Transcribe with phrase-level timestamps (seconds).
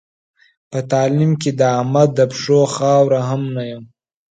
[0.71, 3.83] په تعلیم کې د احمد د پښو خاوره هم نه یم.